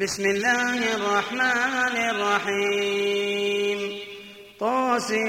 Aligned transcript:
بسم 0.00 0.26
الله 0.26 0.94
الرحمن 0.94 1.96
الرحيم. 2.10 3.78
طاسمين 4.60 5.28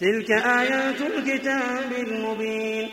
تلك 0.00 0.30
آيات 0.30 1.00
الكتاب 1.00 1.92
المبين. 1.92 2.88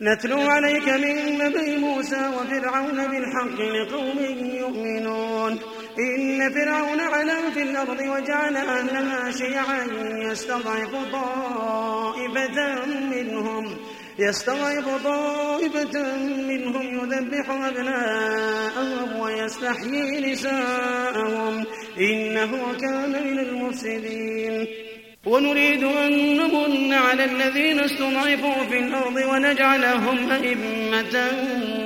نتلو 0.00 0.40
عليك 0.40 0.88
من 0.88 1.38
نبي 1.38 1.76
موسى 1.76 2.28
وفرعون 2.28 3.08
بالحق 3.08 3.60
لقوم 3.60 4.18
يؤمنون. 4.54 5.58
إن 5.98 6.52
فرعون 6.52 7.00
علا 7.00 7.50
في 7.50 7.62
الأرض 7.62 8.00
وجعل 8.00 8.56
أهلها 8.56 9.30
شيعا 9.30 9.84
يستضعف 10.30 10.92
طائفة 11.12 12.84
منهم. 12.86 13.76
يستضعف 14.18 15.04
طائفة 15.04 16.16
منهم 16.26 16.82
يذبح 16.82 17.50
أبناءهم 17.50 19.20
ويستحيي 19.20 20.32
نساءهم. 20.32 21.64
إنه 21.98 22.72
كان 22.80 23.10
من 23.10 23.38
المفسدين. 23.38 24.66
ونريد 25.26 25.84
أن 25.84 26.36
نمن 26.36 26.92
على 26.92 27.24
الذين 27.24 27.80
استضعفوا 27.80 28.64
في 28.70 28.78
الأرض 28.78 29.16
ونجعلهم 29.16 30.30
أئمة 30.30 31.30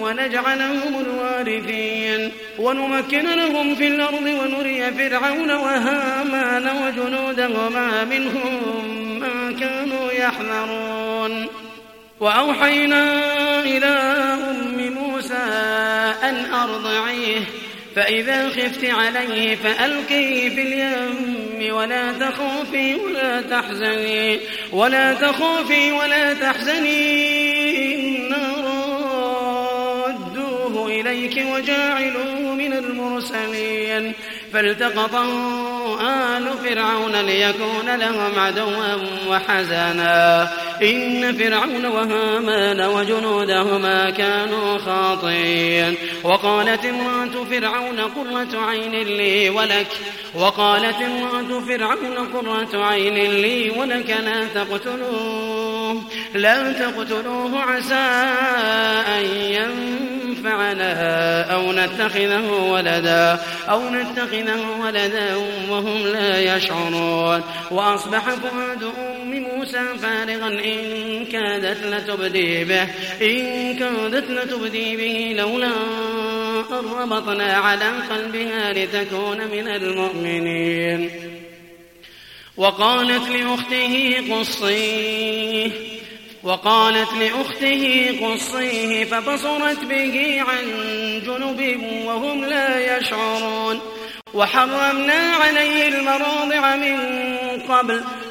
ونجعلهم 0.00 1.00
الوارثين. 1.00 2.32
ونمكن 2.58 3.36
لهم 3.36 3.74
في 3.74 3.86
الأرض 3.86 4.26
ونري 4.26 4.92
فرعون 4.92 5.50
وهامان 5.50 6.68
وجنودهما 6.82 8.04
منهم 8.04 8.60
ما 9.20 9.52
كانوا 9.60 10.12
يحذرون. 10.12 11.46
وأوحينا 12.22 13.04
إلى 13.60 13.86
أم 14.50 14.92
موسى 14.92 15.34
أن 16.22 16.54
أرضعيه 16.54 17.40
فإذا 17.96 18.48
خفت 18.48 18.84
عليه 18.84 19.56
فألقيه 19.56 20.48
في 20.48 20.62
اليم 20.62 21.74
ولا 21.74 22.12
تخافي 22.12 22.94
ولا 22.94 23.40
تحزني 23.40 24.40
ولا 24.72 25.14
تخافي 25.14 25.92
ولا 25.92 26.34
تحزني 26.34 28.16
إنا 28.16 28.54
رادوه 30.06 30.86
إليك 30.86 31.44
وجاعلوه 31.52 32.54
من 32.54 32.72
المرسلين. 32.72 34.12
فالتقطه 34.52 35.28
آل 36.36 36.52
فرعون 36.64 37.20
ليكون 37.20 37.96
لهم 37.96 38.38
عدوا 38.38 38.96
وحزنا. 39.28 40.48
إن 40.82 41.38
فرعون 41.38 41.86
وهامان 41.86 42.80
وجنودهما 42.80 44.10
كانوا 44.10 44.78
خاطئين. 44.78 45.94
وقالت 46.24 46.84
امرأة 46.84 47.44
فرعون 47.50 48.00
قرة 48.00 48.60
عين 48.60 48.92
لي 48.92 49.50
ولك. 49.50 49.86
وقالت 50.34 50.96
امرأة 50.96 51.60
فرعون 51.60 52.16
قرة 52.34 52.84
عين 52.84 53.14
لي 53.14 53.70
ولك 53.70 54.10
لا 54.10 54.44
تقتلوه. 54.54 56.02
لا 56.34 56.72
تقتلوه 56.72 57.60
عسى 57.60 57.94
أن 59.08 59.24
ينفعنا 59.34 60.92
أو 61.54 61.72
نتخذه 61.72 62.50
ولدا. 62.50 63.40
أو 63.70 63.90
نتخذه 63.90 64.60
ولدا 64.80 65.36
وهم 65.70 66.06
لا 66.06 66.56
يشعرون. 66.56 67.42
وأصبح 67.70 68.20
فؤاد 68.20 68.82
أم 68.82 69.42
موسى 69.42 69.82
فارغا 70.02 70.48
إن 70.48 70.71
كادت 71.32 71.86
لتبدي 71.86 72.64
به 72.64 72.82
إن 73.22 73.76
كادت 73.78 74.30
لتبدي 74.30 74.96
به 74.96 75.34
لولا 75.42 75.72
أن 76.70 76.84
ربطنا 76.98 77.52
على 77.56 77.90
قلبها 78.10 78.72
لتكون 78.72 79.38
من 79.38 79.68
المؤمنين. 79.68 81.10
وقالت 82.56 83.28
لأخته 83.30 84.16
قصيه 84.30 85.70
وقالت 86.42 87.08
لأخته 87.12 88.14
قصيه 88.22 89.04
فبصرت 89.04 89.84
به 89.84 90.40
عن 90.40 90.64
جنب 91.26 91.80
وهم 92.06 92.44
لا 92.44 92.98
يشعرون. 92.98 93.80
وحرمنا 94.34 95.36
عليه 95.36 95.88
المراضع 95.88 96.76
من 96.76 96.98
قبل 97.60 98.04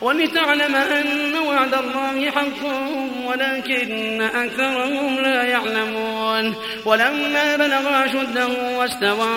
ولتعلم 0.00 0.76
أن 0.76 1.38
وعد 1.38 1.74
الله 1.74 2.30
حق 2.30 2.66
ولكن 3.26 4.22
أكثرهم 4.22 5.20
لا 5.20 5.42
يعلمون. 5.42 6.54
ولما 6.84 7.56
بلغ 7.56 8.04
أشده 8.04 8.78
واستوى 8.78 9.28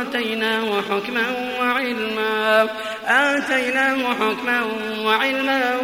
آتيناه 0.00 0.82
حكما 0.82 1.54
وعلما. 1.60 2.68
آتيناه 3.06 4.14
حكما 4.14 4.66
وعلما 5.04 5.76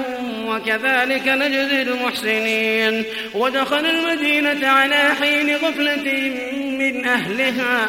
وكذلك 0.47 1.29
نجزي 1.29 1.83
المحسنين. 1.83 3.05
ودخل 3.35 3.87
المدينة 3.87 4.69
على 4.69 5.15
حين 5.21 5.57
غفلة 5.57 6.33
من 6.79 7.07
أهلها. 7.07 7.89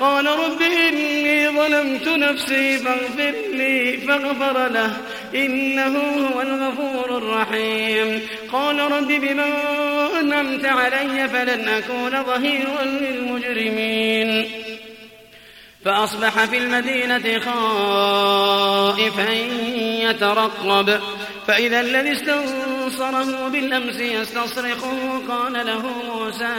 قال 0.00 0.26
رب 0.26 0.62
إني 0.62 1.48
ظلمت 1.48 2.08
نفسي 2.08 2.78
فاغفر 2.78 3.34
لي 3.52 3.96
فاغفر 3.96 4.68
له. 4.68 4.96
إنه 5.34 5.98
هو 5.98 6.40
الغفور 6.40 7.18
الرحيم. 7.18 8.22
قال 8.52 8.78
رب 8.78 9.06
بما 9.06 9.46
أنعمت 10.20 10.64
علي 10.64 11.28
فلن 11.28 11.68
أكون 11.68 12.24
ظهيرا 12.24 12.84
للمجرمين. 12.84 14.50
فأصبح 15.84 16.44
في 16.44 16.58
المدينة 16.58 17.38
خائفا 17.38 19.32
يترقب. 20.02 21.00
فإذا 21.46 21.80
الذي 21.80 22.12
استنصره 22.12 23.48
بالأمس 23.48 24.00
يستصرخه 24.00 25.22
قال 25.28 25.52
له 25.52 25.82
موسى 26.04 26.54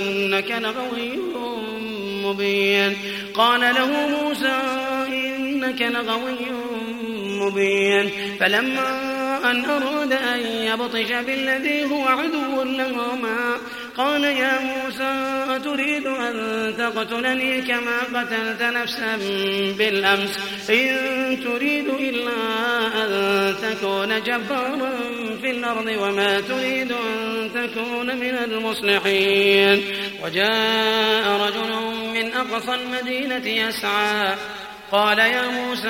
إنك 0.00 0.50
لغوي 0.50 1.18
مبين. 2.26 2.96
قال 3.34 3.60
له 3.60 4.08
موسى 4.08 4.60
إنك 5.08 5.82
لغوي 5.82 6.50
مبين. 7.40 8.10
فلما 8.40 9.16
أن 9.50 9.64
أراد 9.64 10.12
أن 10.12 10.40
يبطش 10.40 11.12
بالذي 11.26 11.84
هو 11.84 12.04
عدو 12.04 12.62
لهما 12.62 13.56
قال 13.96 14.24
يا 14.24 14.58
موسى 14.60 15.12
أتريد 15.56 16.06
أن 16.06 16.74
تقتلني 16.78 17.62
كما 17.62 18.20
قتلت 18.20 18.62
نفسا 18.62 19.16
بالأمس؟ 19.78 20.38
إن 20.70 21.40
تريد 21.44 21.88
إلا 21.88 22.32
أن 23.04 23.54
تكون 23.62 24.22
جبارا 24.22 24.92
في 25.40 25.50
الأرض 25.50 25.86
وما 25.86 26.40
تريد 26.40 26.92
أن 26.92 27.50
تكون 27.54 28.16
من 28.16 28.38
المصلحين. 28.44 29.84
وجاء 30.24 31.40
رجل 31.46 32.05
من 32.16 32.32
أقصى 32.32 32.74
المدينة 32.74 33.46
يسعى. 33.46 34.34
قال 34.92 35.18
يا 35.18 35.48
موسى 35.48 35.88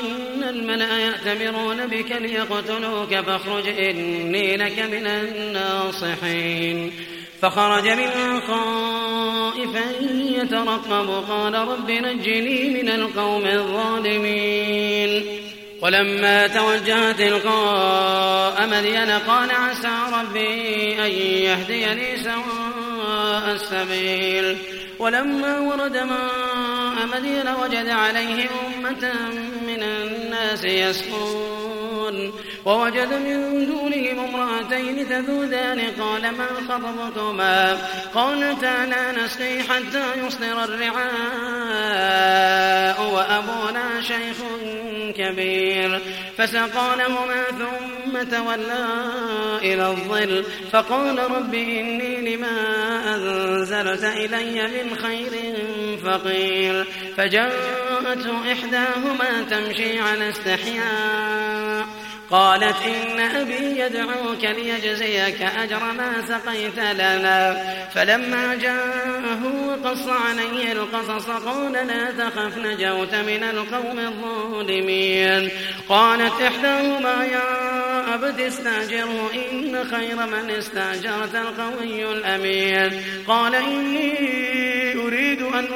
إن 0.00 0.42
الملأ 0.42 0.98
يأتمرون 0.98 1.86
بك 1.86 2.12
ليقتلوك 2.12 3.14
فاخرج 3.14 3.68
إني 3.68 4.56
لك 4.56 4.78
من 4.78 5.06
الناصحين. 5.06 6.92
فخرج 7.42 7.88
منها 7.88 8.40
خائفا 8.40 9.84
يترقب 10.12 11.24
قال 11.28 11.54
رب 11.54 11.90
نجني 11.90 12.82
من 12.82 12.88
القوم 12.88 13.46
الظالمين. 13.46 15.24
ولما 15.82 16.46
توجه 16.46 17.12
تلقاء 17.12 18.66
مدين 18.66 19.10
قال 19.10 19.50
عسى 19.50 19.88
ربي 20.12 20.94
أن 20.98 21.10
يهديني 21.42 22.16
سواء 22.16 23.52
السبيل. 23.52 24.56
ولما 25.00 25.58
ورد 25.58 25.96
ماء 25.96 27.06
مدين 27.06 27.48
وجد 27.48 27.88
عليه 27.88 28.48
أمة 28.66 29.04
من 29.66 29.82
الناس 29.82 30.64
يسقون. 30.64 31.89
ووجد 32.64 33.12
من 33.12 33.66
دونهم 33.66 34.18
امرأتين 34.18 35.08
تذودان. 35.08 35.80
قال 36.00 36.22
ما 36.30 36.46
خطبكما؟ 36.68 37.78
قالتا 38.14 38.86
لا 38.86 39.12
نسقي 39.12 39.62
حتى 39.62 40.26
يصدر 40.26 40.64
الرعاء 40.64 41.00
وأبونا 43.14 44.00
شيخ 44.00 44.36
كبير. 45.16 46.00
فسقى 46.38 46.96
لهما 46.98 47.44
ثم 47.44 48.22
تولى 48.22 48.86
إلى 49.62 49.86
الظل. 49.86 50.44
فقال 50.72 51.18
رب 51.18 51.54
إني 51.54 52.36
لما 52.36 52.56
أنزلت 53.14 54.04
إلي 54.04 54.62
من 54.62 54.96
خير 55.02 55.56
فقير. 56.04 56.86
فجاءته 57.16 58.52
إحداهما 58.52 59.42
تمشي 59.50 60.00
على 60.00 60.28
استحياء. 60.28 61.99
قالت 62.30 62.76
إن 62.86 63.20
أبي 63.20 63.80
يدعوك 63.80 64.44
ليجزيك 64.44 65.42
أجر 65.42 65.92
ما 65.92 66.12
سقيت 66.28 66.78
لنا. 66.78 67.64
فلما 67.94 68.54
جاءه 68.54 69.40
وقص 69.66 70.08
عليه 70.08 70.72
القصص 70.72 71.30
قال 71.30 71.72
لا 71.72 72.10
تخف 72.10 72.58
نجوت 72.58 73.14
من 73.14 73.44
القوم 73.44 73.98
الظالمين. 73.98 75.50
قالت 75.88 76.42
إحداهما 76.42 77.24
يا 77.24 78.14
أبت 78.14 78.40
استاجره 78.40 79.30
إن 79.34 79.84
خير 79.84 80.16
من 80.16 80.50
استأجرت 80.50 81.34
القوي 81.34 82.12
الأمين. 82.12 83.02
قال 83.28 83.54
إني 83.54 84.14
أريد 84.94 85.42
أن 85.42 85.68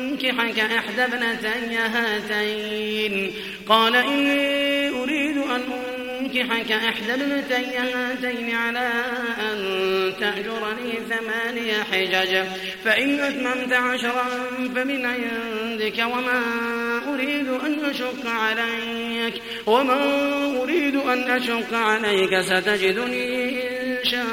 أنكحك 0.00 0.58
إحدى 0.58 1.04
ابنتي 1.04 1.76
هاتين. 1.76 3.34
قال 3.68 3.96
إني 3.96 4.88
أريد 4.88 5.36
أن 5.36 5.52
أنكحك 5.52 5.91
إحدى 6.38 7.14
ابنتي 7.14 7.76
هاتين 7.76 8.54
على 8.54 8.90
أن 9.40 10.12
تأجرني 10.20 10.92
ثماني 11.08 11.72
حجج. 11.92 12.46
فإن 12.84 13.20
أتممت 13.20 13.72
عشرا 13.72 14.24
فمن 14.74 15.06
عندك 15.06 15.98
وما 15.98 16.42
أريد 17.14 17.48
أن 17.48 17.84
أشق 17.84 18.26
عليك. 18.26 19.34
وما 19.66 20.00
أريد 20.62 20.96
أن 20.96 21.30
أشق 21.30 21.74
عليك 21.74 22.40
ستجدني 22.40 23.62
إن 23.82 24.04
شاء 24.04 24.26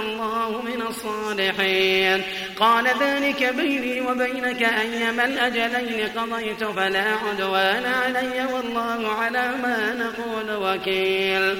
الله 0.00 0.62
من 0.62 0.82
الصالحين. 0.82 2.22
قال 2.62 2.84
ذلك 3.00 3.54
بيني 3.56 4.00
وبينك 4.00 4.62
أيما 4.62 5.24
الأجلين 5.24 6.08
قضيت 6.16 6.64
فلا 6.64 7.04
عدوان 7.24 7.84
علي 7.84 8.46
والله 8.52 9.08
على 9.08 9.50
ما 9.62 9.94
نقول 9.94 10.56
وكيل. 10.56 11.56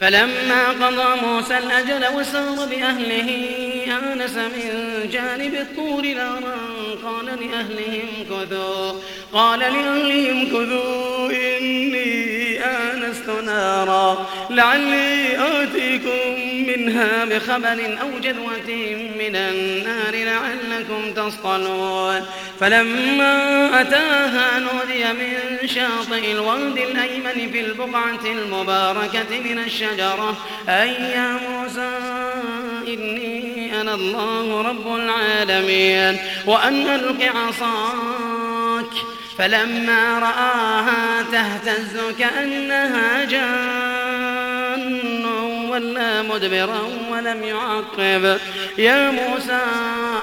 فلما 0.00 0.68
قضى 0.68 1.26
موسى 1.26 1.58
الأجل 1.58 2.16
وسار 2.16 2.66
بأهله 2.66 3.28
آنس 3.86 4.36
من 4.36 4.68
جانب 5.12 5.54
الطور 5.54 6.02
نارا 6.06 6.56
قال 7.04 7.26
لأهلهم 7.26 8.08
كثوا 8.30 8.92
قال 9.32 9.60
لأهلهم 9.60 10.46
كثوا 10.46 11.30
إني 11.30 12.31
آنست 13.28 13.46
نارا؟ 13.46 14.26
لعلي 14.50 15.38
آتيكم 15.38 16.40
منها 16.68 17.24
بخبر 17.24 17.98
أو 18.02 18.18
جذوة 18.22 18.68
من 19.18 19.36
النار 19.36 20.14
لعلكم 20.14 21.12
تصطلون. 21.16 22.26
فلما 22.60 23.80
أتاها 23.80 24.58
نودي 24.58 25.04
من 25.04 25.68
شاطئ 25.68 26.32
الواد 26.32 26.78
الأيمن 26.78 27.52
في 27.52 27.60
البقعة 27.60 28.24
المباركة 28.24 29.40
من 29.44 29.58
الشجرة 29.58 30.36
أي 30.68 30.92
يا 30.92 31.38
موسى 31.48 31.98
إني 32.88 33.80
أنا 33.80 33.94
الله 33.94 34.62
رب 34.62 34.94
العالمين. 34.94 36.18
وأن 36.46 36.86
ألق 36.86 37.24
عصاك 37.36 38.31
فلما 39.42 40.18
رآها 40.18 41.22
تهتز 41.32 42.00
كأنها 42.18 43.24
جان 43.24 43.62
ولا 45.68 46.22
مدبرا 46.22 46.80
ولم 47.10 47.42
يعقب. 47.42 48.38
يا 48.78 49.10
موسى 49.10 49.60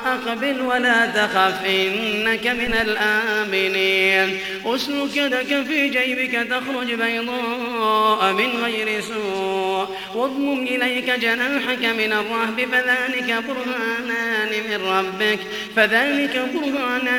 أقبل 0.06 0.62
ولا 0.62 1.06
تخف 1.06 1.66
إنك 1.66 2.48
من 2.48 2.74
الآمنين. 2.82 4.40
أسلك 4.66 5.16
يدك 5.16 5.64
في 5.68 5.90
جيبك 5.90 6.48
تخرج 6.50 6.94
بيضاء 6.94 8.34
من 8.34 8.50
غير 8.64 9.02
سوء. 9.02 9.88
واضمم 10.16 10.64
إليك 10.64 11.10
جناحك 11.10 11.84
من 11.86 12.14
الرهب 12.14 12.68
فذلك 12.72 13.44
برهانان 13.48 14.52
من 14.70 14.80
ربك. 14.88 15.40
فذلك 15.76 16.36
برهانان 16.54 17.19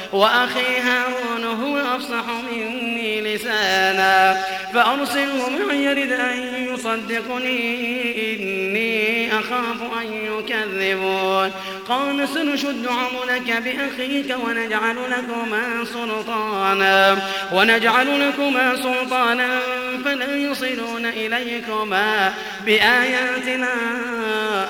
وأخي 0.13 0.79
هارون 0.79 1.43
هو 1.43 1.77
أفصح 1.95 2.25
مني 2.51 3.21
لسانا 3.21 4.43
فأرسله 4.73 5.49
معي 5.49 5.83
يرد 5.83 6.11
أن 6.11 6.65
يصدقني 6.73 8.35
إني 8.35 9.31
أخاف 9.39 9.81
أن 10.01 10.13
يكذبون. 10.13 11.51
قال 11.89 12.29
سنشد 12.29 12.87
عضلك 12.87 13.51
بأخيك 13.51 14.37
ونجعل 14.45 14.95
لكما 15.11 15.85
سلطانا 15.93 17.17
ونجعل 17.53 18.29
لكما 18.29 18.75
سلطانا 18.75 19.59
فلا 20.05 20.35
يصلون 20.35 21.05
إليكما 21.05 22.33
بآياتنا 22.65 23.73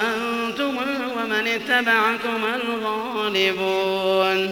أنتما 0.02 1.12
ومن 1.18 1.48
اتبعكما 1.48 2.56
الغالبون. 2.56 4.52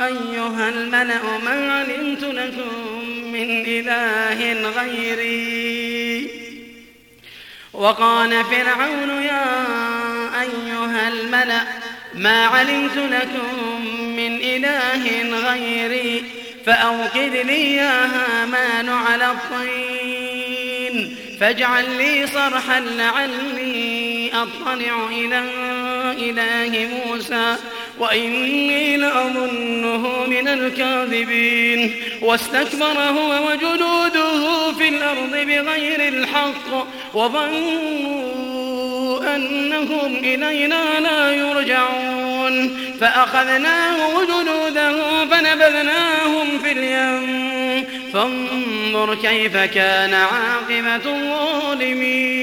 أيها 0.00 0.68
الملأ 0.68 1.38
ما 1.44 1.72
علمت 1.72 2.24
لكم 2.24 3.08
من 3.32 3.64
إله 3.66 4.70
غيري. 4.70 6.28
وقال 7.72 8.44
فرعون 8.44 9.22
يا 9.22 9.66
أيها 10.40 11.08
الملأ 11.08 11.62
ما 12.14 12.46
علمت 12.46 12.96
لكم 12.96 13.86
من 14.16 14.40
إله 14.42 15.22
غيري. 15.50 16.24
فأوقد 16.66 17.36
لي 17.46 17.76
يا 17.76 18.06
هامان 18.06 18.88
على 18.88 19.30
الطين. 19.30 21.16
فاجعل 21.40 21.98
لي 21.98 22.26
صرحا 22.26 22.80
لعلي 22.80 24.30
أطلع 24.34 25.06
إلى 25.10 25.44
إله 26.18 26.88
موسى. 27.06 27.56
وإني 27.98 28.96
لأظنه 28.96 30.26
من 30.26 30.48
الكاذبين. 30.48 31.94
واستكبر 32.22 32.98
هو 33.00 33.50
وجنوده 33.50 34.72
في 34.72 34.88
الأرض 34.88 35.30
بغير 35.30 36.08
الحق 36.08 36.86
وظنوا 37.14 38.32
أنهم 39.36 40.16
إلينا 40.16 41.00
لا 41.00 41.30
يرجعون. 41.30 42.76
فأخذناه 43.00 44.16
وجنوده 44.16 45.24
فنبذناهم 45.24 46.58
في 46.58 46.72
اليم. 46.72 47.84
فانظر 48.12 49.14
كيف 49.14 49.56
كان 49.56 50.14
عاقبة 50.14 50.96
الظالمين. 50.96 52.42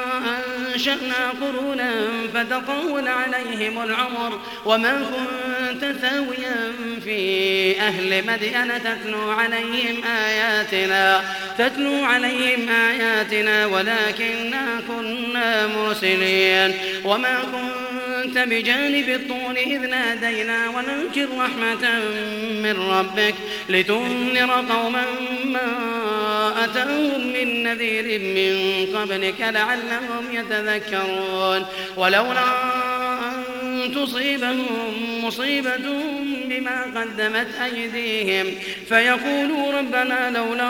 أنشأنا 0.21 1.33
قرونا 1.41 1.91
فتطول 2.33 3.07
عليهم 3.07 3.83
العمر 3.83 4.39
وما 4.65 4.93
كنت 4.93 5.85
ثاويا 6.01 6.73
في 7.03 7.79
أهل 7.79 8.27
مدين 8.27 8.83
تتلو 8.83 9.31
عليهم 9.31 10.03
آياتنا 10.03 11.21
تتلو 11.57 12.03
عليهم 12.03 12.69
آياتنا 12.69 13.65
ولكننا 13.65 14.81
كنا 14.87 15.67
مرسلين. 15.67 16.73
وما 17.05 17.39
كنت 17.39 17.90
بجانب 18.37 19.09
الطول 19.09 19.57
إذ 19.57 19.79
نادينا 19.79 20.69
ولكن 20.69 21.27
رحمة 21.39 21.99
من 22.63 22.75
ربك 22.91 23.35
لتنذر 23.69 24.51
قوما 24.69 25.05
ما 25.45 25.67
أتاهم 26.63 27.27
من 27.33 27.63
نذير 27.63 28.19
من 28.19 28.85
قبلك 28.97 29.41
لعلهم 29.41 30.25
يتذكرون. 30.31 31.65
ولولا 31.97 32.43
أن 33.63 33.91
تصيبهم 33.95 34.65
مصيبة 35.23 35.77
بما 36.45 36.81
قدمت 36.95 37.47
أيديهم 37.63 38.53
فيقولوا 38.89 39.71
ربنا 39.79 40.31
لولا 40.31 40.69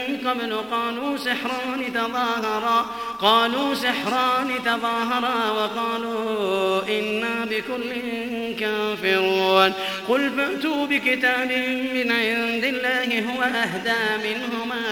قبل 0.27 0.55
قالوا 0.71 1.17
سحران 1.17 1.93
تظاهرا 1.93 2.85
قالوا 3.21 3.73
سحران 3.73 4.49
تظاهرا 4.65 5.51
وقالوا 5.51 6.81
إنا 6.89 7.45
بكل 7.45 7.91
كافرون. 8.59 9.73
قل 10.09 10.29
فأتوا 10.29 10.85
بكتاب 10.85 11.51
من 11.93 12.11
عند 12.11 12.63
الله 12.63 13.25
هو 13.33 13.41
أهدى 13.43 14.29
منهما 14.29 14.83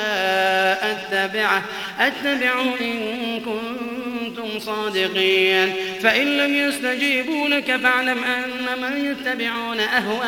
أتبعه 0.91 1.61
أتبعه 1.99 2.75
إن 2.81 3.39
كنتم 3.39 4.08
كنتم 4.29 4.59
صادقين. 4.59 5.73
فإن 6.01 6.37
لم 6.37 6.55
يستجيبوا 6.55 7.47
لك 7.47 7.75
فاعلم 7.75 8.23
أنما 8.23 8.97
يتبعون 8.97 9.79
أهواءهم 9.79 10.19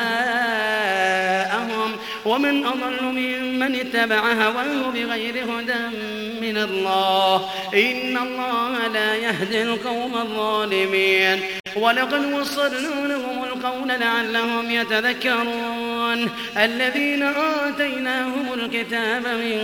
ومن 2.26 2.66
أضل 2.66 3.04
ممن 3.04 3.76
اتبع 3.76 4.34
هواه 4.34 4.92
بغير 4.94 5.36
هدى 5.44 5.98
من 6.42 6.58
الله. 6.58 7.50
إن 7.74 8.18
الله 8.18 8.88
لا 8.88 9.16
يهدي 9.16 9.64
القوم 9.64 10.18
الظالمين. 10.18 11.42
ولقد 11.76 12.34
وصلنا 12.34 13.08
لهم 13.08 13.44
القول 13.44 13.88
لعلهم 13.88 14.72
يتذكرون. 14.72 16.30
الذين 16.58 17.24
آتيناهم 17.24 18.54
الكتاب 18.54 19.28
من 19.28 19.62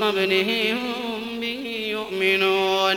قبله 0.00 0.72
هم 0.72 1.40
به 1.40 1.88
يؤمنون. 1.90 2.96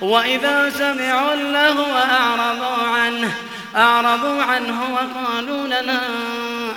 وإذا 0.00 0.70
سمعوا 0.70 1.34
اللهو 1.34 1.96
أعرضوا 1.96 2.86
عنه 2.86 3.34
أعرضوا 3.76 4.42
عنه 4.42 4.80
وقالوا 4.94 5.66
لنا 5.66 6.00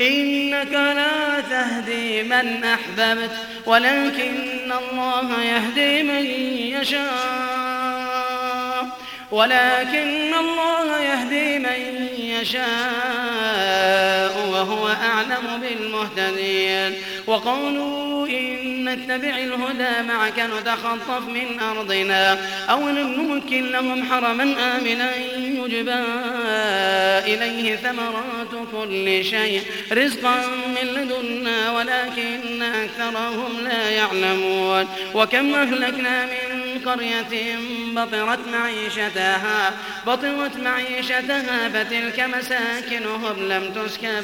إنك 0.00 0.72
لا 0.72 1.40
تهدي 1.40 2.22
من 2.22 2.64
أحببت 2.64 3.30
ولكن 3.66 4.72
الله 4.72 5.42
يهدي 5.42 6.02
من 6.02 6.24
يشاء 6.80 8.06
ولكن 9.30 10.34
الله 10.34 11.00
يهدي 11.00 11.58
من 11.58 12.08
يشاء 12.18 13.66
وهو 14.50 14.88
أعلم 14.88 15.60
بالمهتدين. 15.60 16.94
وقالوا 17.26 18.28
إن 18.28 18.84
نتبع 18.84 19.38
الهدى 19.38 20.08
معك 20.08 20.38
نتخطف 20.38 21.28
من 21.28 21.60
أرضنا. 21.60 22.38
أو 22.70 22.88
نمكن 22.88 23.70
لهم 23.70 24.04
حرما 24.10 24.42
آمنا 24.42 25.16
يجبى 25.36 26.04
إليه 27.32 27.76
ثمرات 27.76 28.66
كل 28.72 29.24
شيء. 29.24 29.62
رزقا 29.92 30.46
من 30.46 30.88
لدنا 30.88 31.70
ولكن 31.70 32.62
أكثرهم 32.62 33.60
لا 33.64 33.90
يعلمون. 33.90 34.88
وكم 35.14 35.54
أهلكنا 35.54 36.26
من 36.26 36.55
قرية 36.78 37.58
بطرت 37.92 38.48
معيشتها 38.52 39.72
بطرت 40.06 40.56
معيشتها 40.56 41.68
فتلك 41.68 42.20
مساكنهم 42.20 43.48
لم 43.48 43.72
تسكن 43.72 44.22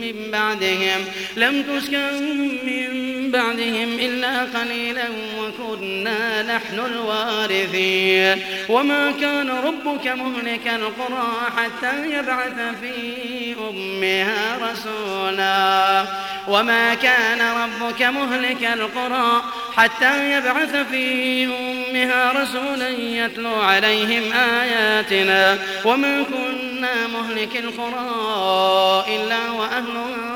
من 0.00 0.30
بعدهم 0.30 1.04
لم 1.36 1.62
تسكن 1.62 2.66
من 2.66 3.15
بعدهم 3.30 3.98
إلا 3.98 4.40
قليلا 4.40 5.08
وكنا 5.38 6.42
نحن 6.42 6.78
الوارثين. 6.78 8.42
وما 8.68 9.12
كان 9.20 9.50
ربك 9.50 10.06
مهلك 10.06 10.66
القرى 10.66 11.32
حتى 11.56 12.10
يبعث 12.10 12.54
في 12.80 12.92
أمها 13.70 14.58
رسولا. 14.62 16.04
وما 16.48 16.94
كان 16.94 17.40
ربك 17.40 18.02
مهلك 18.02 18.64
القرى 18.64 19.42
حتى 19.76 20.32
يبعث 20.32 20.76
في 20.90 21.44
أمها 21.44 22.32
رسولا 22.42 22.88
يتلو 22.88 23.54
عليهم 23.54 24.32
آياتنا. 24.32 25.58
وما 25.84 26.22
كنا 26.22 27.06
مهلك 27.06 27.56
القرى 27.56 29.04
إلا 29.16 29.50
وأهلها 29.50 30.35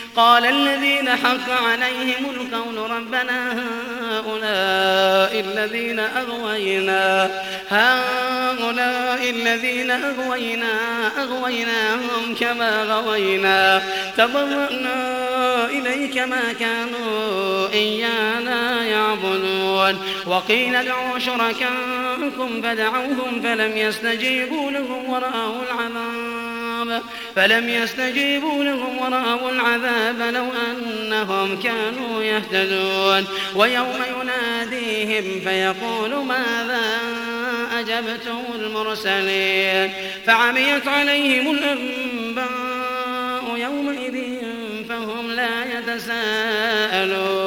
قال 0.15 0.45
الذين 0.45 1.09
حق 1.09 1.49
عليهم 1.49 2.25
القول 2.35 2.91
ربنا 2.91 3.53
هؤلاء 4.11 5.39
الذين 5.39 5.99
أغوينا 5.99 7.31
هؤلاء 7.69 9.29
الذين 9.29 9.91
أغوينا 9.91 10.67
أغويناهم 11.17 12.35
كما 12.39 12.83
غوينا. 12.83 13.83
تبرأنا 14.17 15.65
إليك 15.65 16.17
ما 16.17 16.53
كانوا 16.59 17.67
إيانا 17.73 18.85
يعبدون. 18.85 19.99
وقيل 20.25 20.75
ادعوا 20.75 21.19
شركاءكم 21.19 22.61
فدعوهم 22.61 23.41
فلم 23.43 23.77
يستجيبوا 23.77 24.71
لهم 24.71 25.09
ورأوا 25.09 25.61
العذاب. 25.63 26.30
فلم 27.35 27.69
يستجيبوا 27.69 28.63
لهم 28.63 28.97
ورأوا 28.97 29.51
العذاب 29.51 30.21
لو 30.33 30.45
أنهم 30.71 31.61
كانوا 31.61 32.23
يهتدون. 32.23 33.27
ويوم 33.55 33.99
يناديهم 34.21 35.41
فيقول 35.43 36.15
ماذا 36.15 36.99
أجبتم 37.79 38.41
المرسلين؟ 38.55 39.93
فعميت 40.25 40.87
عليهم 40.87 41.51
الأنباء 41.51 42.51
يومئذ 43.57 44.41
فهم 44.89 45.31
لا 45.31 45.79
يتساءلون. 45.79 47.41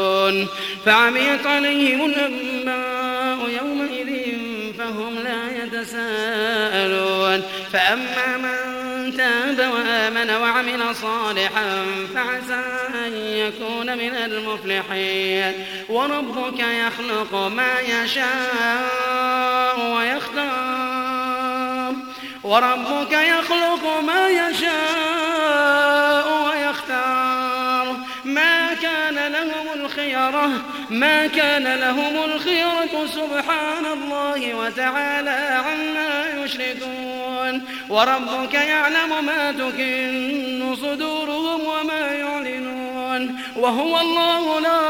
فعميت 0.86 1.46
عليهم 1.46 2.04
الأنباء 2.04 3.48
يومئذ 3.62 4.34
فهم 4.78 5.18
لا 5.18 5.64
يتساءلون. 5.64 7.42
فأما 7.72 8.36
من 8.36 8.74
تاب 9.11 9.73
وآمن 9.73 10.30
وعمل 10.30 10.96
صالحا 10.96 11.87
فعسى 12.14 12.62
أن 13.06 13.16
يكون 13.16 13.99
من 13.99 14.14
المفلحين. 14.14 15.66
وربك 15.88 16.58
يخلق 16.58 17.34
ما 17.34 17.80
يشاء 17.80 19.80
ويختار. 19.96 21.94
وربك 22.42 23.12
يخلق 23.12 24.00
ما 24.00 24.28
يشاء 24.28 26.28
ويختار. 26.46 27.96
ما 28.25 28.75
كان 28.75 29.32
لهم 29.32 29.66
الخيرة 29.75 30.50
ما 30.90 31.26
كان 31.26 31.75
لهم 31.75 32.25
الخيرة 32.25 33.06
سبحان 33.06 33.87
الله 33.92 34.54
وتعالى 34.54 35.62
عما 35.66 36.33
يشركون 36.44 37.64
وربك 37.88 38.54
يعلم 38.54 39.24
ما 39.26 39.52
تكن 39.52 40.76
صدورهم 40.76 41.60
وما 41.60 42.12
يعلنون. 42.12 43.36
وهو 43.56 44.00
الله 44.00 44.60
لا 44.60 44.80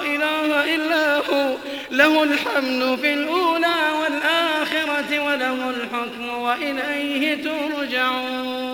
إله 0.00 0.74
إلا 0.74 1.16
هو. 1.16 1.56
له 1.90 2.22
الحمد 2.22 2.98
في 3.00 3.14
الأولى 3.14 3.76
والآخرة 4.02 5.20
وله 5.26 5.70
الحكم 5.70 6.28
وإليه 6.28 7.44
ترجعون. 7.44 8.64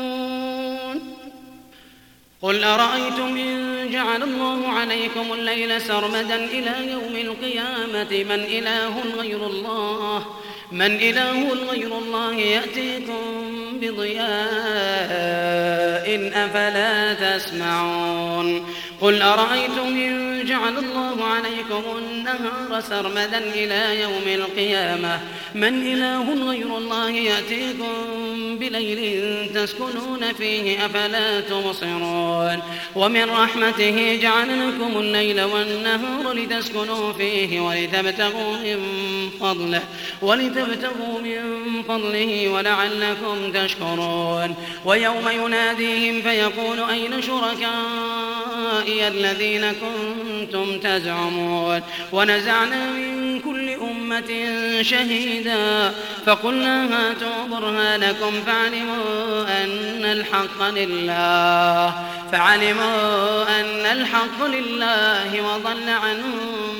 قل 2.42 2.64
أرأيتم 2.64 3.37
إن 3.37 3.88
جعل 3.92 4.23
الله 4.23 4.68
عليكم 4.68 5.33
الليل 5.33 5.81
سرمدا 5.81 6.37
إلى 6.37 6.90
يوم 6.92 7.16
القيامة 7.16 8.25
من 8.25 8.45
إله 8.45 9.01
غير 9.18 9.47
الله؟ 9.47 10.27
من 10.73 10.97
إله 10.97 11.49
غير 11.71 11.99
الله 11.99 12.35
يأتيكم 12.35 13.21
بضياء 13.81 14.31
أفلا 16.35 17.15
تسمعون 17.15 18.67
قل 19.01 19.23
أرأيتم 19.23 19.87
إن 19.87 20.39
جعل 20.46 20.79
الله 20.79 21.24
عليكم 21.24 21.83
النهار 21.98 22.81
سرمدا 22.81 23.38
إلى 23.38 24.00
يوم 24.00 24.22
القيامة. 24.26 25.20
من 25.55 25.87
إله 25.92 26.50
غير 26.50 26.79
الله 26.79 27.11
يأتيكم 27.11 27.94
بليل 28.59 29.50
تسكنون 29.55 30.33
فيه 30.38 30.87
أفلا 30.87 31.40
تبصرون. 31.40 32.62
ومن 32.94 33.31
رحمته 33.31 34.18
جعل 34.22 34.68
لكم 34.68 34.98
الليل 34.98 35.40
والنهار 35.42 36.33
لتسكنوا 36.33 37.12
فيه 37.12 37.61
ولتبتغوا 37.61 38.57
من 38.57 38.81
فضله 39.40 39.83
ولتبتغوا 40.22 41.20
من 41.20 41.83
فضله 41.88 42.48
ولعلكم 42.48 43.53
تشكرون. 43.55 44.55
ويوم 44.85 45.29
يناديهم 45.29 46.22
فيقول 46.22 46.81
أين 46.90 47.22
شركائي 47.22 49.09
الذين 49.09 49.72
كنتم 49.72 50.30
تزعمون. 50.83 51.83
ونزعنا 52.12 52.90
من 52.90 53.40
كل 53.40 53.71
أمة 53.71 54.31
شهيدا. 54.83 55.95
فقلنا 56.27 56.85
هاتوا 56.85 57.47
برهانكم 57.51 58.33
فعلموا 58.47 59.43
أن 59.64 60.05
الحق 60.05 60.62
لله. 60.62 61.95
فعلموا 62.33 63.61
أن 63.61 63.87
الحق 63.87 64.47
لله 64.47 65.43
وضل 65.43 65.88
عنهم 65.88 66.80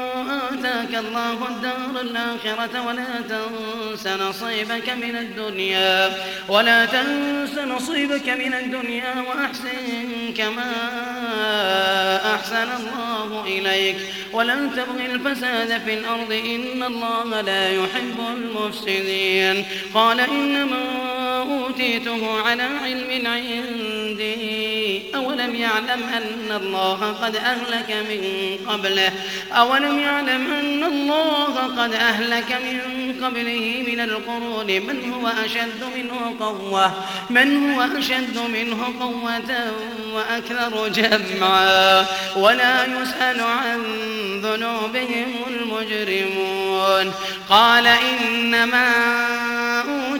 آتاك 0.29 0.95
الله 0.95 1.47
الدار 1.49 2.01
الآخرة 2.01 2.81
ولا 2.87 3.21
تنس 3.29 4.07
نصيبك 4.07 4.89
من 4.89 5.15
الدنيا. 5.15 6.11
ولا 6.47 6.85
تنس 6.85 7.57
نصيبك 7.57 8.29
من 8.29 8.53
الدنيا 8.53 9.13
وأحسن 9.27 10.33
كما 10.37 10.71
أحسن 12.35 12.69
الله 12.79 13.43
إليك. 13.45 13.97
ولا 14.33 14.55
تبغي 14.55 15.05
الفساد 15.05 15.81
في 15.85 15.93
الأرض 15.93 16.31
إن 16.31 16.83
الله 16.83 17.41
لا 17.41 17.69
يحب 17.69 18.19
المفسدين. 18.37 19.65
قال 19.93 20.19
إنما 20.19 21.20
أوتيته 21.41 22.41
على 22.41 22.63
علم 22.63 23.27
عندي. 23.27 25.01
أولم 25.15 25.55
يعلم 25.55 26.03
أن 26.03 26.61
الله 26.61 27.15
قد 27.21 27.35
أهلك 27.35 27.95
من 28.09 28.21
قبله؟ 28.67 29.11
أولم 29.51 29.99
يعلم 29.99 30.53
أن 30.53 30.83
الله 30.83 31.55
قد 31.83 31.93
أهلك 31.93 32.51
من 32.51 32.79
قبله 33.25 33.83
من 33.87 33.99
القرون؟ 33.99 34.67
من 34.67 35.13
هو 35.13 35.27
أشد 35.45 35.83
منه 35.95 36.35
قوة؟ 36.39 36.93
من 37.29 37.71
هو 37.71 37.81
أشد 37.97 38.37
منه 38.53 38.93
قوة 38.99 39.73
وأكثر 40.13 40.87
جمعا؟ 40.87 42.05
ولا 42.35 42.85
يسأل 42.85 43.41
عن 43.41 43.81
ذنوبهم 44.43 45.35
المجرمون. 45.47 47.13
قال 47.49 47.87
إنما 47.87 48.91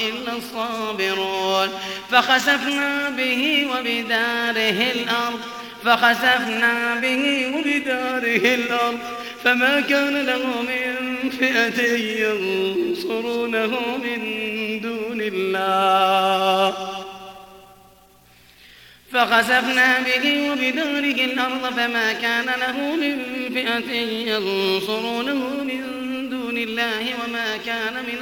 إلا 0.00 0.32
الصابرون. 0.36 1.68
فخسفنا 2.10 3.10
به 3.10 3.66
وبداره 3.70 4.92
الأرض. 4.92 5.40
فخسفنا 5.84 6.94
به 6.94 7.52
وبداره 7.56 8.54
الأرض. 8.54 8.98
فما 9.44 9.80
كان 9.80 10.26
له 10.26 10.62
من 10.62 11.30
فئة 11.30 11.82
ينصرونه 11.98 13.80
من 14.04 14.20
دون 14.80 15.20
الله. 15.20 16.74
فخسفنا 19.12 19.98
به 19.98 20.50
وبداره 20.50 21.24
الأرض. 21.24 21.74
فما 21.76 22.12
كان 22.12 22.46
له 22.60 22.96
من 22.96 23.18
فئة 23.54 23.92
ينصرونه 24.32 25.64
من 25.64 25.82
دون 26.30 26.56
الله. 26.56 27.14
وما 27.24 27.56
كان 27.66 27.94
من 27.94 28.20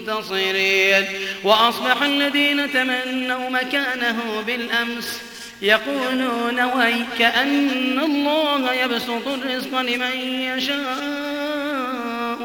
المنتصرين 0.00 1.04
وأصبح 1.44 2.02
الذين 2.02 2.72
تمنوا 2.72 3.50
مكانه 3.50 4.44
بالأمس 4.46 5.20
يقولون 5.62 6.60
ويك 6.60 7.22
أن 7.22 7.98
الله 7.98 8.72
يبسط 8.72 9.28
الرزق 9.28 9.80
لمن 9.80 10.16
يشاء 10.56 10.80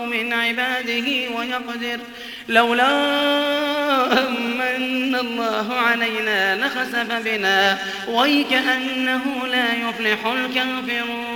من 0.05 0.33
عباده 0.33 1.29
ويقدر. 1.35 1.99
لولا 2.49 2.91
أمن 4.27 5.15
الله 5.15 5.73
علينا 5.73 6.65
لخسف 6.65 7.11
بنا. 7.25 7.77
ويكأنه 8.07 9.47
لا 9.47 9.73
يفلح 9.73 10.25
الكافرون. 10.25 11.35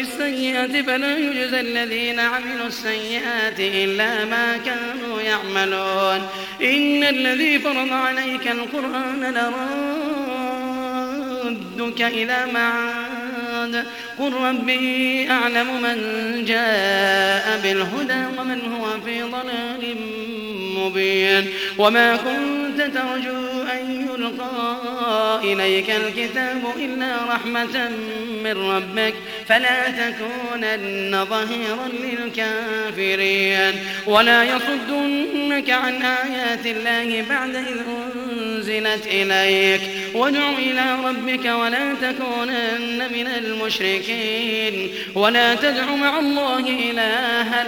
بالسيئة 0.00 0.82
فلا 0.82 1.18
يجزى 1.18 1.60
الذين 1.60 2.20
عملوا 2.20 2.66
السيئات 2.66 3.60
إلا 3.60 4.24
ما 4.24 4.56
كانوا 4.56 5.20
يعملون. 5.20 6.28
إن 6.62 7.04
الذي 7.04 7.58
فرض 7.58 7.92
عليك 7.92 8.48
القرآن 8.48 9.20
لراد 9.34 10.40
يردك 11.44 12.02
إلى 12.02 12.46
معاد. 12.54 13.86
قل 14.18 14.32
ربي 14.32 15.30
أعلم 15.30 15.82
من 15.82 15.98
جاء 16.44 17.60
بالهدى 17.62 18.22
ومن 18.38 18.60
هو 18.72 19.00
في 19.04 19.22
ضلال 19.22 19.96
مبين. 20.76 21.50
وما 21.78 22.16
كنت 22.16 22.80
ترجو 22.80 23.49
يلقى 23.90 25.40
إليك 25.52 25.90
الكتاب 25.90 26.62
إلا 26.76 27.16
رحمة 27.28 27.90
من 28.44 28.70
ربك 28.70 29.14
فلا 29.48 29.90
تكونن 29.90 31.24
ظهيرا 31.24 31.88
للكافرين. 32.02 33.74
ولا 34.06 34.44
يصدنك 34.44 35.70
عن 35.70 36.02
آيات 36.02 36.66
الله 36.66 37.24
بعد 37.28 37.54
إذ 37.54 37.78
أنزلت 38.32 39.06
إليك. 39.06 39.80
وادع 40.14 40.50
إلى 40.50 40.96
ربك 41.04 41.44
ولا 41.44 41.94
تكونن 41.94 43.08
من 43.12 43.26
المشركين. 43.26 44.90
ولا 45.14 45.54
تدع 45.54 45.94
مع 45.94 46.18
الله 46.18 46.58
إلها 46.58 47.66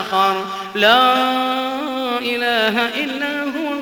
آخر. 0.00 0.46
لا 0.74 1.14
إله 2.18 3.04
إلا 3.04 3.42
هو 3.42 3.81